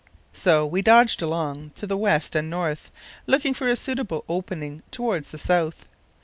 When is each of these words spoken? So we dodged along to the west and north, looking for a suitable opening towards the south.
So 0.33 0.65
we 0.65 0.81
dodged 0.81 1.21
along 1.21 1.73
to 1.75 1.85
the 1.85 1.95
west 1.95 2.35
and 2.35 2.49
north, 2.49 2.89
looking 3.27 3.53
for 3.53 3.67
a 3.67 3.75
suitable 3.75 4.25
opening 4.27 4.81
towards 4.89 5.29
the 5.29 5.37
south. 5.37 5.85